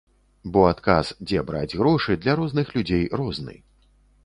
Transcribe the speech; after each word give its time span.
Бо 0.53 0.63
адказ, 0.69 1.11
дзе 1.27 1.43
браць 1.51 1.77
грошы, 1.83 2.17
для 2.25 2.33
розных 2.41 2.67
людзей 2.79 3.03
розны. 3.25 3.55